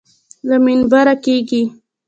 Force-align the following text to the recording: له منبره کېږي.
له 0.47 0.57
منبره 0.65 1.13
کېږي. 1.25 1.63